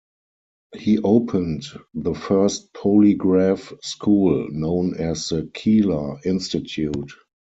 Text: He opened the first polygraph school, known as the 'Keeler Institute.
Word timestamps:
He 0.75 0.97
opened 0.97 1.65
the 1.93 2.15
first 2.15 2.73
polygraph 2.73 3.71
school, 3.85 4.49
known 4.49 4.95
as 4.95 5.29
the 5.29 5.43
'Keeler 5.43 6.19
Institute. 6.25 7.11